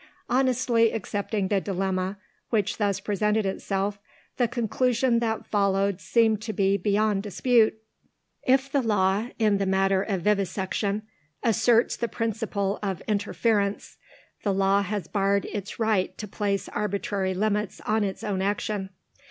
[0.27, 2.17] Honestly accepting the dilemma
[2.49, 3.99] which thus presented itself,
[4.37, 7.75] the conclusion that followed seemed to be beyond dispute.
[8.41, 11.03] If the Law, in the matter of Vivisection,
[11.43, 13.97] asserts the principle of interference,
[14.41, 18.89] the Law has barred its right to place arbitrary limits on its own action.